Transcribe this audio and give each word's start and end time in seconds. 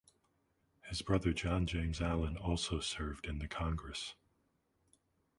His 0.89 1.03
brother 1.03 1.31
John 1.31 1.67
James 1.67 2.01
Allen 2.01 2.35
also 2.35 2.79
served 2.79 3.27
in 3.27 3.37
the 3.37 3.47
Congress. 3.47 4.15